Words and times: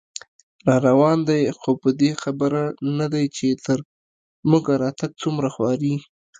راروان 0.67 1.17
دی 1.29 1.41
خو 1.59 1.71
په 1.81 1.89
دې 1.99 2.11
خبر 2.21 2.51
نه 2.99 3.07
دی، 3.13 3.25
چې 3.35 3.47
تر 3.65 3.79
موږه 4.49 4.73
راتګ 4.83 5.11
څومره 5.21 5.49
خواري 5.55 5.95